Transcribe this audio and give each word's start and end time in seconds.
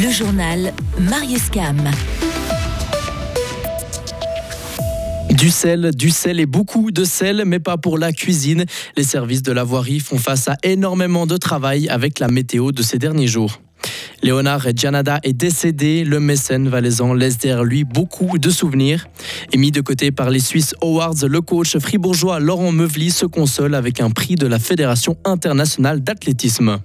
Le 0.00 0.12
journal 0.12 0.72
Marius 1.00 1.50
Cam. 1.50 1.76
Du 5.30 5.50
sel, 5.50 5.90
du 5.92 6.10
sel 6.10 6.38
et 6.38 6.46
beaucoup 6.46 6.92
de 6.92 7.02
sel, 7.02 7.42
mais 7.44 7.58
pas 7.58 7.78
pour 7.78 7.98
la 7.98 8.12
cuisine. 8.12 8.64
Les 8.96 9.02
services 9.02 9.42
de 9.42 9.50
la 9.50 9.64
voirie 9.64 9.98
font 9.98 10.18
face 10.18 10.46
à 10.46 10.56
énormément 10.62 11.26
de 11.26 11.36
travail 11.36 11.88
avec 11.88 12.20
la 12.20 12.28
météo 12.28 12.70
de 12.70 12.80
ces 12.82 12.98
derniers 12.98 13.26
jours. 13.26 13.60
Léonard 14.22 14.68
Gianada 14.72 15.18
est 15.24 15.32
décédé. 15.32 16.04
Le 16.04 16.20
mécène 16.20 16.68
valaisan 16.68 17.12
laisse 17.12 17.38
derrière 17.38 17.64
lui 17.64 17.82
beaucoup 17.82 18.38
de 18.38 18.50
souvenirs. 18.50 19.08
Et 19.52 19.56
mis 19.56 19.72
de 19.72 19.80
côté 19.80 20.12
par 20.12 20.30
les 20.30 20.40
Swiss 20.40 20.76
Awards, 20.80 21.26
le 21.26 21.40
coach 21.40 21.76
fribourgeois 21.76 22.38
Laurent 22.38 22.70
Meuvely 22.70 23.10
se 23.10 23.26
console 23.26 23.74
avec 23.74 24.00
un 24.00 24.10
prix 24.10 24.36
de 24.36 24.46
la 24.46 24.60
Fédération 24.60 25.16
internationale 25.24 26.04
d'athlétisme. 26.04 26.78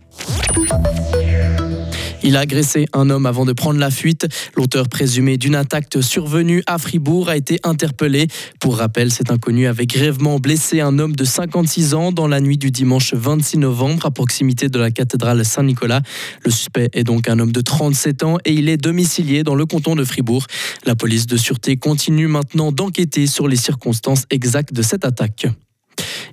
Il 2.26 2.38
a 2.38 2.40
agressé 2.40 2.88
un 2.94 3.10
homme 3.10 3.26
avant 3.26 3.44
de 3.44 3.52
prendre 3.52 3.80
la 3.80 3.92
fuite. 3.92 4.28
L'auteur 4.56 4.88
présumé 4.88 5.38
d'une 5.38 5.56
attaque 5.56 5.88
survenue 6.00 6.64
à 6.68 6.78
Fribourg 6.78 7.28
a 7.28 7.36
été 7.36 7.60
interpellé. 7.64 8.28
Pour 8.62 8.78
rappel, 8.78 9.12
cet 9.12 9.30
inconnu 9.30 9.68
avait 9.68 9.86
grèvement 9.86 10.40
blessé 10.40 10.80
un 10.80 11.00
homme 11.00 11.18
de 11.18 11.26
56 11.26 11.94
ans 11.94 12.12
dans 12.14 12.28
la 12.28 12.40
nuit 12.40 12.58
du 12.58 12.72
dimanche 12.72 13.14
26 13.14 13.58
novembre 13.58 14.06
à 14.06 14.12
proximité 14.12 14.70
de 14.70 14.80
la 14.80 14.90
cathédrale 14.90 15.44
Saint-Nicolas. 15.44 16.02
Le 16.46 16.52
suspect 16.52 16.90
est 16.94 17.04
donc 17.04 17.28
un 17.28 17.40
homme 17.40 17.52
de 17.52 17.62
37 17.62 18.24
ans 18.24 18.38
et 18.46 18.54
il 18.54 18.70
est 18.70 18.78
domicilié 18.78 19.44
dans 19.44 19.56
le 19.56 19.66
canton 19.66 19.96
de 19.96 20.06
Fribourg. 20.06 20.48
La 20.86 20.96
police 20.96 21.28
de 21.28 21.36
sûreté 21.36 21.76
continue 21.76 22.28
maintenant 22.28 22.72
d'enquêter 22.72 23.28
sur 23.28 23.50
les 23.50 23.58
circonstances 23.58 24.24
exactes 24.30 24.74
de 24.74 24.82
cette 24.82 25.04
attaque. 25.04 25.48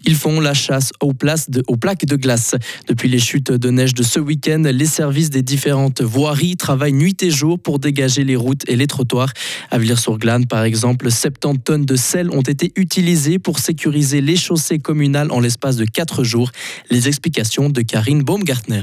Ils 0.04 0.14
font 0.14 0.40
la 0.40 0.54
chasse 0.54 0.92
aux, 1.00 1.12
plaques 1.12 2.06
de 2.06 2.16
glace. 2.16 2.54
Depuis 2.88 3.08
les 3.08 3.18
chutes 3.18 3.52
de 3.52 3.70
neige 3.70 3.94
de 3.94 4.02
ce 4.02 4.18
week-end, 4.18 4.62
les 4.64 4.86
services 4.86 5.30
des 5.30 5.42
différentes 5.42 6.02
voiries 6.02 6.56
travaillent 6.56 6.92
nuit 6.92 7.16
et 7.22 7.30
jour 7.30 7.58
pour 7.58 7.78
dégager 7.78 8.24
les 8.24 8.36
routes 8.36 8.68
et 8.68 8.76
les 8.76 8.86
trottoirs. 8.86 9.32
À 9.70 9.78
Villers-sur-Glane, 9.78 10.46
par 10.46 10.64
exemple, 10.64 11.10
70 11.10 11.60
tonnes 11.64 11.84
de 11.84 11.96
sel 11.96 12.30
ont 12.30 12.42
été 12.42 12.72
utilisées 12.76 13.38
pour 13.38 13.58
sécuriser 13.58 14.20
les 14.20 14.36
chaussées 14.36 14.78
communales 14.78 15.30
en 15.30 15.40
l'espace 15.40 15.76
de 15.76 15.84
4 15.84 16.24
jours. 16.24 16.50
Les 16.90 17.08
explications 17.08 17.68
de 17.68 17.82
Karine 17.82 18.22
Baumgartner. 18.22 18.82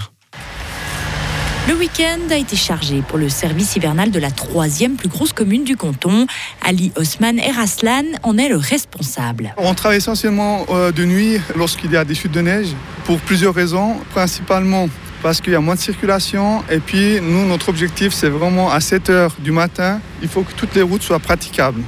Le 1.68 1.73
week-end 1.76 2.32
a 2.32 2.38
été 2.38 2.56
chargé 2.56 3.04
pour 3.06 3.18
le 3.18 3.28
service 3.28 3.76
hivernal 3.76 4.10
de 4.10 4.20
la 4.20 4.32
troisième 4.32 4.96
plus 4.96 5.10
grosse 5.10 5.34
commune 5.34 5.66
du 5.66 5.76
canton. 5.76 6.26
Ali 6.66 6.94
Osman 6.96 7.38
Eraslan 7.40 8.06
en 8.24 8.38
est 8.38 8.48
le 8.48 8.56
responsable. 8.56 9.54
On 9.58 9.74
travaille 9.74 9.98
essentiellement 9.98 10.66
euh, 10.70 10.94
de 10.94 11.04
nuit 11.04 11.42
lorsqu'il 11.58 11.92
y 11.92 11.98
a 11.98 12.06
des 12.06 12.16
chutes 12.16 12.32
de 12.32 12.40
neige 12.40 12.70
pour 13.04 13.20
plusieurs 13.20 13.54
raisons, 13.54 13.98
principalement 14.12 14.88
parce 15.22 15.42
qu'il 15.42 15.52
y 15.52 15.58
a 15.58 15.59
moins 15.59 15.76
de 15.76 15.82
circulation. 15.82 16.64
Et 16.72 16.80
puis, 16.80 17.20
nous, 17.22 17.46
notre 17.46 17.68
objectif, 17.68 18.14
c'est 18.14 18.30
vraiment 18.30 18.72
à 18.72 18.80
7 18.80 19.09
heures 19.09 19.36
du 19.40 19.52
matin, 19.52 20.00
il 20.22 20.30
faut 20.30 20.44
que 20.44 20.54
toutes 20.54 20.74
les 20.74 20.84
routes 20.84 21.04
soient 21.04 21.20
praticables. 21.20 21.81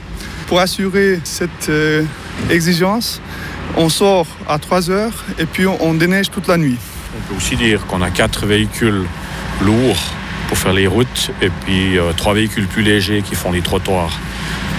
Pour 0.47 0.59
assurer 0.59 1.21
cette 1.23 1.69
euh, 1.69 2.03
exigence, 2.49 3.21
on 3.77 3.88
sort 3.88 4.27
à 4.45 4.59
3 4.59 4.89
heures 4.89 5.23
et 5.38 5.45
puis 5.45 5.67
on 5.67 5.93
déneige 5.93 6.31
toute 6.31 6.47
la 6.47 6.58
nuit. 6.58 6.77
On 7.17 7.30
peut 7.30 7.38
aussi 7.38 7.55
dire 7.55 7.86
qu'on 7.88 8.02
a 8.02 8.09
quatre 8.09 8.45
véhicules 8.45 9.05
lourds 9.61 10.13
pour 10.49 10.57
faire 10.57 10.73
les 10.73 10.88
routes 10.88 11.31
et 11.41 11.49
puis 11.49 11.97
euh, 11.97 12.11
trois 12.17 12.33
véhicules 12.33 12.65
plus 12.65 12.81
légers 12.81 13.21
qui 13.21 13.35
font 13.35 13.52
les 13.52 13.61
trottoirs. 13.61 14.19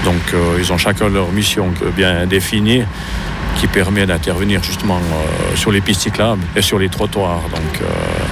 Donc 0.04 0.20
euh, 0.34 0.58
ils 0.58 0.72
ont 0.72 0.78
chacun 0.78 1.08
leur 1.08 1.30
mission 1.30 1.72
bien 1.96 2.26
définie 2.26 2.82
qui 3.56 3.66
permet 3.68 4.04
d'intervenir 4.06 4.62
justement 4.64 4.96
euh, 4.96 5.56
sur 5.56 5.70
les 5.70 5.80
pistes 5.80 6.02
cyclables 6.02 6.42
et 6.56 6.62
sur 6.62 6.78
les 6.78 6.88
trottoirs. 6.88 7.42
Donc 7.54 7.88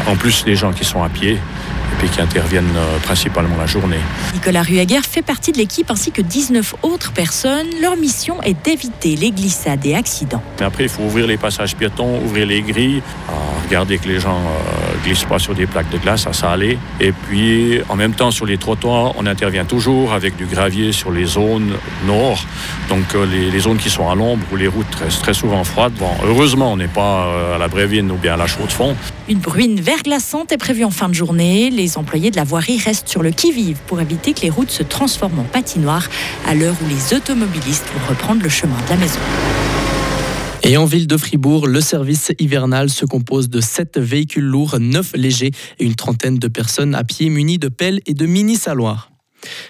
en 0.08 0.16
plus 0.16 0.44
les 0.46 0.56
gens 0.56 0.72
qui 0.72 0.84
sont 0.84 1.02
à 1.02 1.08
pied 1.08 1.34
et 1.34 1.96
puis 1.98 2.08
qui 2.08 2.20
interviennent 2.20 2.76
principalement 3.02 3.56
la 3.56 3.66
journée. 3.66 4.00
Nicolas 4.34 4.62
Ruaguer 4.62 5.00
fait 5.02 5.22
partie 5.22 5.52
de 5.52 5.58
l'équipe 5.58 5.90
ainsi 5.90 6.10
que 6.10 6.22
19 6.22 6.74
autres 6.82 7.12
personnes. 7.12 7.68
Leur 7.80 7.96
mission 7.96 8.42
est 8.42 8.64
d'éviter 8.64 9.16
les 9.16 9.30
glissades 9.30 9.84
et 9.86 9.94
accidents. 9.94 10.42
Mais 10.58 10.66
après, 10.66 10.84
il 10.84 10.88
faut 10.88 11.02
ouvrir 11.02 11.26
les 11.26 11.36
passages 11.36 11.76
piétons, 11.76 12.20
ouvrir 12.24 12.46
les 12.46 12.62
grilles, 12.62 13.02
regarder 13.66 13.98
que 13.98 14.08
les 14.08 14.20
gens 14.20 14.40
ne 15.08 15.14
glissent 15.14 15.28
pas 15.28 15.38
sur 15.38 15.54
des 15.54 15.66
plaques 15.66 15.90
de 15.90 15.98
glace, 15.98 16.26
ça 16.32 16.50
allait. 16.50 16.78
Et 17.00 17.12
puis, 17.12 17.80
en 17.88 17.96
même 17.96 18.14
temps, 18.14 18.30
sur 18.30 18.44
les 18.44 18.58
trottoirs, 18.58 19.14
on 19.16 19.26
intervient 19.26 19.64
toujours 19.64 20.12
avec 20.12 20.36
du 20.36 20.44
gravier 20.44 20.92
sur 20.92 21.10
les 21.10 21.24
zones 21.24 21.72
nord, 22.06 22.44
donc 22.88 23.14
euh, 23.14 23.26
les, 23.26 23.58
zones 23.58 23.78
qui 23.78 23.90
sont 23.90 24.08
à 24.08 24.14
l'ombre 24.14 24.44
où 24.52 24.56
les 24.56 24.68
routes 24.68 24.94
restent 24.94 25.22
très 25.22 25.34
souvent 25.34 25.64
froides. 25.64 25.94
Bon, 25.98 26.10
heureusement, 26.24 26.72
on 26.72 26.76
n'est 26.76 26.88
pas 26.88 27.26
euh, 27.26 27.56
à 27.56 27.58
la 27.58 27.68
Brévine 27.68 28.10
ou 28.10 28.16
bien 28.16 28.34
à 28.34 28.36
la 28.36 28.46
Chaux-de-Fonds. 28.46 28.96
Une 29.28 29.38
bruine 29.38 29.80
verglaçante 29.80 30.52
est 30.52 30.58
prévue 30.58 30.84
en 30.84 30.90
fin 30.90 31.08
de 31.08 31.14
journée. 31.14 31.70
Les 31.70 31.98
employés 31.98 32.30
de 32.30 32.36
la 32.36 32.44
voirie 32.44 32.78
restent 32.78 33.08
sur 33.08 33.22
le 33.22 33.30
qui-vive 33.30 33.78
pour 33.86 34.00
éviter 34.00 34.34
que 34.34 34.40
les 34.42 34.50
routes 34.50 34.70
se 34.70 34.82
transforment 34.82 35.40
en 35.40 35.44
patinoire 35.44 36.08
à 36.46 36.54
l'heure 36.54 36.74
où 36.82 36.88
les 36.88 37.16
automobilistes 37.16 37.86
vont 37.94 38.08
reprendre 38.10 38.42
le 38.42 38.48
chemin 38.48 38.76
de 38.86 38.90
la 38.90 38.96
maison. 38.96 39.20
Et 40.70 40.76
en 40.76 40.84
ville 40.84 41.06
de 41.06 41.16
Fribourg, 41.16 41.66
le 41.66 41.80
service 41.80 42.30
hivernal 42.38 42.90
se 42.90 43.06
compose 43.06 43.48
de 43.48 43.58
7 43.58 43.98
véhicules 43.98 44.44
lourds, 44.44 44.76
9 44.78 45.14
légers 45.14 45.50
et 45.78 45.84
une 45.86 45.94
trentaine 45.94 46.38
de 46.38 46.46
personnes 46.46 46.94
à 46.94 47.04
pied 47.04 47.30
munies 47.30 47.56
de 47.56 47.68
pelles 47.68 48.00
et 48.04 48.12
de 48.12 48.26
mini-saloirs. 48.26 49.10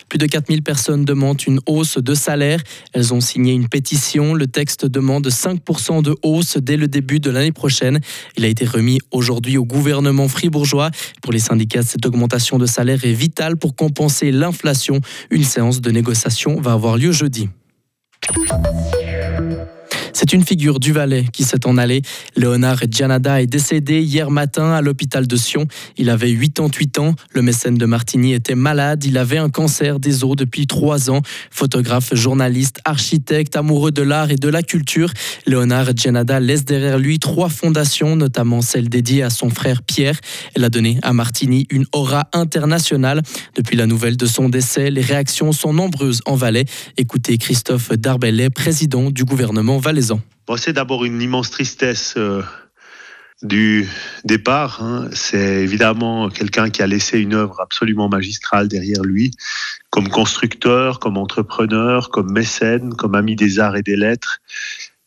Plus 0.08 0.18
de 0.18 0.26
4000 0.26 0.60
personnes 0.62 1.04
demandent 1.04 1.40
une 1.46 1.60
hausse 1.66 1.98
de 1.98 2.14
salaire. 2.14 2.60
Elles 2.94 3.14
ont 3.14 3.20
signé 3.20 3.52
une 3.52 3.68
pétition. 3.68 4.34
Le 4.34 4.48
texte 4.48 4.86
demande 4.86 5.28
5% 5.28 6.02
de 6.02 6.16
hausse 6.24 6.56
dès 6.56 6.76
le 6.76 6.88
début 6.88 7.20
de 7.20 7.30
l'année 7.30 7.52
prochaine. 7.52 8.00
Il 8.36 8.44
a 8.44 8.48
été 8.48 8.64
remis 8.64 8.98
aujourd'hui 9.12 9.56
au 9.56 9.64
gouvernement 9.64 10.26
fribourgeois. 10.26 10.90
Pour 11.22 11.32
les 11.32 11.38
syndicats, 11.38 11.84
cette 11.84 12.06
augmentation 12.06 12.58
de 12.58 12.66
salaire 12.66 13.04
est 13.04 13.12
vitale 13.12 13.56
pour 13.56 13.76
compenser 13.76 14.32
l'inflation. 14.32 15.00
Une 15.30 15.44
séance 15.44 15.80
de 15.80 15.92
négociation 15.92 16.60
va 16.60 16.72
avoir 16.72 16.96
lieu 16.96 17.12
jeudi. 17.12 17.48
C'est 20.20 20.32
une 20.32 20.44
figure 20.44 20.80
du 20.80 20.90
Valais 20.90 21.26
qui 21.32 21.44
s'est 21.44 21.64
en 21.64 21.78
allé. 21.78 22.02
Léonard 22.34 22.80
Gianada 22.90 23.40
est 23.40 23.46
décédé 23.46 24.02
hier 24.02 24.32
matin 24.32 24.72
à 24.72 24.82
l'hôpital 24.82 25.28
de 25.28 25.36
Sion. 25.36 25.68
Il 25.96 26.10
avait 26.10 26.34
88 26.34 26.98
ans. 26.98 27.14
Le 27.34 27.40
mécène 27.40 27.78
de 27.78 27.86
Martigny 27.86 28.32
était 28.32 28.56
malade. 28.56 29.04
Il 29.04 29.16
avait 29.16 29.38
un 29.38 29.48
cancer 29.48 30.00
des 30.00 30.24
os 30.24 30.34
depuis 30.34 30.66
trois 30.66 31.08
ans. 31.08 31.22
Photographe, 31.52 32.16
journaliste, 32.16 32.80
architecte, 32.84 33.54
amoureux 33.54 33.92
de 33.92 34.02
l'art 34.02 34.32
et 34.32 34.34
de 34.34 34.48
la 34.48 34.64
culture, 34.64 35.12
Léonard 35.46 35.94
Gianada 35.94 36.40
laisse 36.40 36.64
derrière 36.64 36.98
lui 36.98 37.20
trois 37.20 37.48
fondations, 37.48 38.16
notamment 38.16 38.60
celle 38.60 38.88
dédiée 38.88 39.22
à 39.22 39.30
son 39.30 39.50
frère 39.50 39.82
Pierre. 39.84 40.18
Elle 40.56 40.64
a 40.64 40.68
donné 40.68 40.98
à 41.02 41.12
Martigny 41.12 41.68
une 41.70 41.86
aura 41.92 42.28
internationale. 42.32 43.22
Depuis 43.54 43.76
la 43.76 43.86
nouvelle 43.86 44.16
de 44.16 44.26
son 44.26 44.48
décès, 44.48 44.90
les 44.90 45.00
réactions 45.00 45.52
sont 45.52 45.72
nombreuses 45.72 46.22
en 46.26 46.34
Valais. 46.34 46.64
Écoutez 46.96 47.38
Christophe 47.38 47.92
Darbellet, 47.92 48.50
président 48.50 49.12
du 49.12 49.24
gouvernement 49.24 49.78
valaisan 49.78 50.07
c'est 50.56 50.72
d'abord 50.72 51.04
une 51.04 51.20
immense 51.20 51.50
tristesse 51.50 52.14
euh, 52.16 52.42
du 53.42 53.86
départ. 54.24 54.82
Hein. 54.82 55.08
C'est 55.12 55.62
évidemment 55.62 56.28
quelqu'un 56.28 56.70
qui 56.70 56.82
a 56.82 56.86
laissé 56.86 57.20
une 57.20 57.34
œuvre 57.34 57.60
absolument 57.60 58.08
magistrale 58.08 58.68
derrière 58.68 59.02
lui, 59.02 59.32
comme 59.90 60.08
constructeur, 60.08 60.98
comme 60.98 61.16
entrepreneur, 61.16 62.10
comme 62.10 62.32
mécène, 62.32 62.94
comme 62.94 63.14
ami 63.14 63.36
des 63.36 63.60
arts 63.60 63.76
et 63.76 63.82
des 63.82 63.96
lettres. 63.96 64.38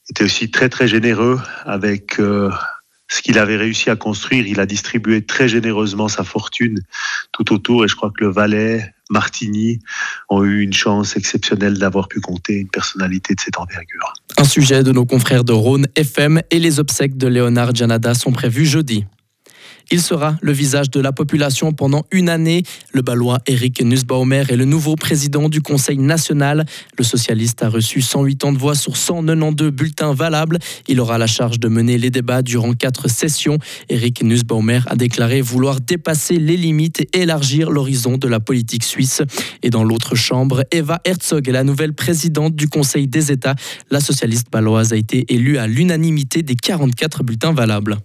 Il 0.08 0.12
était 0.12 0.24
aussi 0.24 0.52
très 0.52 0.70
très 0.70 0.88
généreux 0.88 1.40
avec 1.66 2.20
euh, 2.20 2.52
ce 3.08 3.22
qu'il 3.22 3.38
avait 3.38 3.58
réussi 3.58 3.90
à 3.90 3.96
construire. 3.96 4.48
Il 4.48 4.60
a 4.60 4.66
distribué 4.66 5.26
très 5.26 5.48
généreusement 5.48 6.08
sa 6.08 6.24
fortune 6.24 6.80
tout 7.32 7.54
autour 7.54 7.84
et 7.84 7.88
je 7.88 7.96
crois 7.96 8.10
que 8.10 8.24
le 8.24 8.32
Valais, 8.32 8.94
Martigny 9.12 9.80
ont 10.30 10.44
eu 10.44 10.62
une 10.62 10.74
chance 10.74 11.16
exceptionnelle 11.16 11.78
d'avoir 11.78 12.08
pu 12.08 12.20
compter 12.20 12.54
une 12.54 12.70
personnalité 12.70 13.36
de 13.36 13.40
cette 13.40 13.58
envergure. 13.60 14.14
Un 14.38 14.44
sujet 14.44 14.84
de 14.84 14.92
nos 14.92 15.06
confrères 15.06 15.44
de 15.44 15.54
Rhône 15.54 15.86
FM 15.96 16.42
et 16.50 16.60
les 16.60 16.80
obsèques 16.80 17.18
de 17.18 17.28
Léonard 17.28 17.76
Janada 17.76 18.14
sont 18.16 18.32
prévus 18.32 18.66
jeudi. 18.66 19.06
Il 19.94 20.02
sera 20.02 20.38
le 20.42 20.54
visage 20.54 20.90
de 20.90 21.02
la 21.02 21.12
population 21.12 21.74
pendant 21.74 22.06
une 22.12 22.30
année. 22.30 22.64
Le 22.94 23.02
Balois 23.02 23.40
Eric 23.46 23.82
Nussbaumer 23.82 24.46
est 24.48 24.56
le 24.56 24.64
nouveau 24.64 24.96
président 24.96 25.50
du 25.50 25.62
Conseil 25.62 25.98
national. 25.98 26.66
Le 26.98 27.04
socialiste 27.04 27.62
a 27.62 27.68
reçu 27.68 28.02
108 28.02 28.46
ans 28.46 28.54
de 28.54 28.58
voix 28.58 28.74
sur 28.74 28.96
192 28.96 29.72
bulletins 29.72 30.14
valables. 30.14 30.60
Il 30.88 31.02
aura 31.02 31.18
la 31.18 31.28
charge 31.28 31.60
de 31.60 31.68
mener 31.68 31.98
les 31.98 32.10
débats 32.10 32.42
durant 32.42 32.72
quatre 32.72 33.10
sessions. 33.10 33.58
Eric 33.90 34.24
Nussbaumer 34.24 34.80
a 34.86 34.96
déclaré 34.96 35.42
vouloir 35.42 35.82
dépasser 35.82 36.38
les 36.38 36.56
limites 36.56 37.02
et 37.02 37.10
élargir 37.20 37.70
l'horizon 37.70 38.18
de 38.18 38.30
la 38.30 38.40
politique 38.40 38.86
suisse. 38.86 39.22
Et 39.62 39.72
dans 39.72 39.84
l'autre 39.84 40.16
chambre, 40.16 40.64
Eva 40.72 41.02
Herzog 41.04 41.50
est 41.50 41.52
la 41.52 41.66
nouvelle 41.66 41.94
présidente 41.94 42.56
du 42.56 42.70
Conseil 42.70 43.10
des 43.10 43.34
États. 43.34 43.56
La 43.90 44.00
socialiste 44.00 44.48
baloise 44.50 44.94
a 44.94 44.96
été 44.96 45.26
élue 45.34 45.58
à 45.58 45.68
l'unanimité 45.68 46.44
des 46.44 46.56
44 46.56 47.24
bulletins 47.26 47.52
valables. 47.52 47.98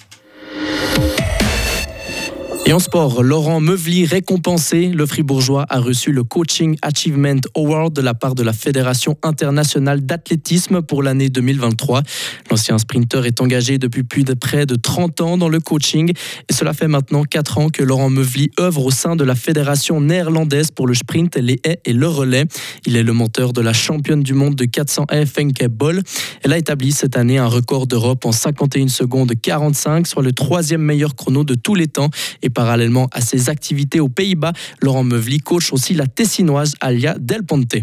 Et 2.69 2.73
en 2.73 2.81
sport, 2.81 3.23
Laurent 3.23 3.61
Meuvely 3.61 4.07
récompensé. 4.07 4.89
Le 4.89 5.07
Fribourgeois 5.07 5.67
a 5.69 5.79
reçu 5.79 6.11
le 6.11 6.25
Coaching 6.25 6.77
Achievement 6.83 7.41
Award 7.55 7.93
de 7.93 8.01
la 8.01 8.13
part 8.13 8.35
de 8.35 8.43
la 8.43 8.53
Fédération 8.53 9.17
internationale 9.23 10.05
d'athlétisme 10.05 10.83
pour 10.83 11.05
l'année 11.05 11.29
2023. 11.29 12.03
L'ancien 12.51 12.77
sprinter 12.79 13.25
est 13.25 13.41
engagé 13.41 13.79
depuis 13.79 14.03
plus 14.03 14.25
de 14.25 14.35
près 14.35 14.67
de 14.67 14.75
30 14.75 15.21
ans 15.21 15.39
dans 15.39 15.49
le 15.49 15.61
coaching 15.61 16.11
et 16.11 16.53
cela 16.53 16.73
fait 16.73 16.89
maintenant 16.89 17.23
4 17.23 17.59
ans 17.59 17.69
que 17.69 17.85
Laurent 17.85 18.11
Meuvely 18.11 18.51
œuvre 18.59 18.87
au 18.87 18.91
sein 18.91 19.15
de 19.15 19.23
la 19.23 19.37
Fédération 19.37 20.01
néerlandaise 20.01 20.73
pour 20.73 20.89
le 20.89 20.95
sprint, 20.95 21.37
les 21.37 21.61
haies 21.63 21.79
et 21.85 21.93
le 21.93 22.09
relais. 22.09 22.47
Il 22.85 22.97
est 22.97 23.05
le 23.05 23.13
monteur 23.13 23.53
de 23.53 23.61
la 23.61 23.75
championne 23.75 24.25
du 24.25 24.35
monde 24.35 24.57
de 24.57 24.65
400 24.65 25.07
haies 25.13 25.25
Fenke 25.25 25.69
Boll. 25.69 26.03
Elle 26.43 26.53
a 26.53 26.59
établi 26.59 26.91
cette 26.91 27.17
année 27.17 27.39
un 27.39 27.47
record 27.47 27.87
d'Europe 27.87 28.25
en 28.25 28.33
51 28.33 28.89
secondes 28.89 29.33
45, 29.41 30.09
soit 30.09 30.25
le 30.25 30.33
troisième 30.33 30.83
meilleur 30.83 31.15
chrono 31.15 31.45
de 31.45 31.55
tous 31.55 31.77
les 31.77 31.87
temps 31.87 32.11
et 32.43 32.51
Parallèlement 32.57 33.09
à 33.13 33.21
ses 33.21 33.51
activités 33.51 34.01
aux 34.01 34.09
Pays-Bas, 34.09 34.55
Laurent 34.81 35.05
Meuvely 35.05 35.41
coach 35.41 35.75
aussi 35.75 35.93
la 35.93 36.07
Tessinoise 36.07 36.75
Alia 36.81 37.15
Del 37.19 37.43
Ponte. 37.45 37.77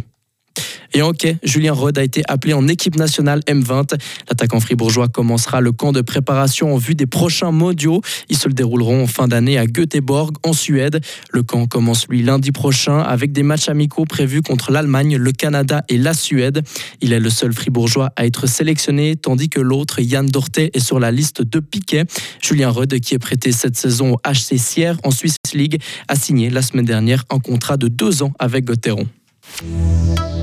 Et 0.93 1.01
en 1.01 1.09
hockey, 1.09 1.37
Julien 1.43 1.73
Rod 1.73 1.97
a 1.97 2.03
été 2.03 2.21
appelé 2.27 2.53
en 2.53 2.67
équipe 2.67 2.95
nationale 2.95 3.39
M20. 3.47 3.99
L'attaquant 4.29 4.59
fribourgeois 4.59 5.07
commencera 5.07 5.59
le 5.59 5.71
camp 5.71 5.91
de 5.91 6.01
préparation 6.01 6.73
en 6.73 6.77
vue 6.77 6.93
des 6.93 7.07
prochains 7.07 7.51
mondiaux. 7.51 8.01
Ils 8.29 8.37
se 8.37 8.47
le 8.47 8.53
dérouleront 8.53 9.03
en 9.03 9.07
fin 9.07 9.27
d'année 9.27 9.57
à 9.57 9.65
Göteborg, 9.65 10.35
en 10.43 10.53
Suède. 10.53 11.01
Le 11.31 11.41
camp 11.41 11.65
commence 11.65 12.07
lui 12.07 12.21
lundi 12.21 12.51
prochain 12.51 12.99
avec 12.99 13.31
des 13.31 13.41
matchs 13.41 13.69
amicaux 13.69 14.05
prévus 14.05 14.43
contre 14.43 14.71
l'Allemagne, 14.71 15.17
le 15.17 15.31
Canada 15.31 15.83
et 15.89 15.97
la 15.97 16.13
Suède. 16.13 16.61
Il 17.01 17.11
est 17.11 17.19
le 17.19 17.31
seul 17.31 17.53
fribourgeois 17.53 18.11
à 18.15 18.27
être 18.27 18.45
sélectionné, 18.45 19.15
tandis 19.15 19.49
que 19.49 19.59
l'autre, 19.59 19.99
Yann 19.99 20.27
Dorté, 20.27 20.69
est 20.73 20.79
sur 20.79 20.99
la 20.99 21.11
liste 21.11 21.41
de 21.41 21.59
Piquet. 21.59 22.05
Julien 22.39 22.69
Rod, 22.69 22.99
qui 22.99 23.15
est 23.15 23.19
prêté 23.19 23.51
cette 23.51 23.77
saison 23.77 24.13
au 24.13 24.17
HC 24.29 24.59
Sierre 24.59 24.97
en 25.03 25.09
Swiss 25.09 25.37
League, 25.55 25.81
a 26.07 26.15
signé 26.15 26.51
la 26.51 26.61
semaine 26.61 26.85
dernière 26.85 27.25
un 27.31 27.39
contrat 27.39 27.77
de 27.77 27.87
deux 27.87 28.21
ans 28.21 28.33
avec 28.37 28.65
Gotteron. 28.65 29.07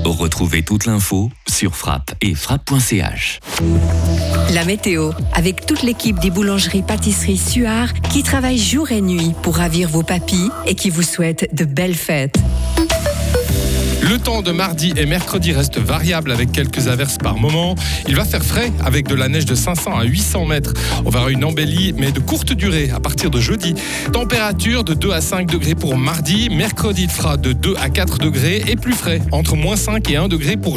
Retrouvez 0.03 0.63
toute 0.63 0.85
l'info 0.85 1.29
sur 1.47 1.75
frappe 1.75 2.13
et 2.21 2.33
frappe.ch. 2.33 3.39
La 4.53 4.65
météo, 4.65 5.11
avec 5.33 5.65
toute 5.65 5.83
l'équipe 5.83 6.19
des 6.19 6.31
boulangeries 6.31 6.81
pâtisseries 6.81 7.37
Suard 7.37 7.93
qui 8.11 8.23
travaille 8.23 8.57
jour 8.57 8.91
et 8.91 9.01
nuit 9.01 9.33
pour 9.43 9.57
ravir 9.57 9.89
vos 9.89 10.03
papilles 10.03 10.49
et 10.65 10.75
qui 10.75 10.89
vous 10.89 11.03
souhaite 11.03 11.53
de 11.53 11.65
belles 11.65 11.95
fêtes. 11.95 12.39
Le 14.01 14.17
temps 14.17 14.41
de 14.41 14.51
mardi 14.51 14.93
et 14.97 15.05
mercredi 15.05 15.51
reste 15.51 15.77
variable 15.79 16.31
avec 16.31 16.51
quelques 16.51 16.87
averses 16.87 17.17
par 17.17 17.37
moment. 17.37 17.75
Il 18.07 18.15
va 18.15 18.25
faire 18.25 18.43
frais 18.43 18.71
avec 18.83 19.07
de 19.07 19.15
la 19.15 19.27
neige 19.27 19.45
de 19.45 19.55
500 19.55 19.97
à 19.97 20.03
800 20.03 20.45
mètres. 20.45 20.73
On 21.05 21.09
verra 21.09 21.29
une 21.31 21.43
embellie, 21.43 21.93
mais 21.97 22.11
de 22.11 22.19
courte 22.19 22.53
durée 22.53 22.91
à 22.93 22.99
partir 22.99 23.29
de 23.29 23.39
jeudi. 23.39 23.73
Température 24.13 24.83
de 24.83 24.93
2 24.93 25.11
à 25.11 25.21
5 25.21 25.49
degrés 25.49 25.75
pour 25.75 25.97
mardi. 25.97 26.49
Mercredi, 26.49 27.03
il 27.03 27.09
fera 27.09 27.37
de 27.37 27.53
2 27.53 27.75
à 27.79 27.89
4 27.89 28.19
degrés 28.19 28.63
et 28.67 28.75
plus 28.75 28.93
frais, 28.93 29.21
entre 29.31 29.55
moins 29.55 29.75
5 29.75 30.09
et 30.11 30.17
1 30.17 30.27
degré 30.27 30.57
pour 30.57 30.69